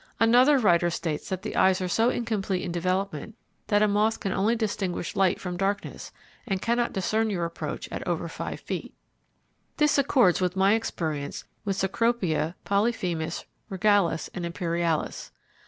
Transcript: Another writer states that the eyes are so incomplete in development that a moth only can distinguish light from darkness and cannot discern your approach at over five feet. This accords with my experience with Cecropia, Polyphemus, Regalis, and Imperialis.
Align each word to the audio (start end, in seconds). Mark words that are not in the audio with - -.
Another 0.19 0.57
writer 0.57 0.89
states 0.89 1.29
that 1.29 1.43
the 1.43 1.55
eyes 1.55 1.79
are 1.79 1.87
so 1.87 2.09
incomplete 2.09 2.63
in 2.63 2.71
development 2.71 3.35
that 3.67 3.83
a 3.83 3.87
moth 3.87 4.17
only 4.25 4.53
can 4.53 4.57
distinguish 4.57 5.15
light 5.15 5.39
from 5.39 5.57
darkness 5.57 6.11
and 6.47 6.59
cannot 6.59 6.91
discern 6.91 7.29
your 7.29 7.45
approach 7.45 7.87
at 7.91 8.07
over 8.07 8.27
five 8.27 8.59
feet. 8.61 8.95
This 9.77 9.99
accords 9.99 10.41
with 10.41 10.55
my 10.55 10.73
experience 10.73 11.43
with 11.65 11.75
Cecropia, 11.77 12.55
Polyphemus, 12.65 13.45
Regalis, 13.69 14.27
and 14.33 14.43
Imperialis. 14.43 15.29